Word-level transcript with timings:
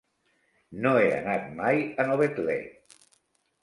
No 0.85 0.93
he 1.03 1.13
anat 1.19 1.47
mai 1.61 1.87
a 2.05 2.09
Novetlè. 2.11 2.61